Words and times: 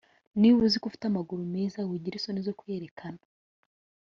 niba 0.39 0.57
uziko 0.67 0.85
ufite 0.87 1.03
amaguru 1.07 1.41
meza 1.55 1.87
wigira 1.89 2.17
isoni 2.17 2.41
zo 2.47 2.55
kuyerekana 2.59 3.21